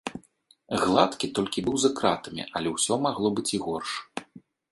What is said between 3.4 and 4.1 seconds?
быць і горш.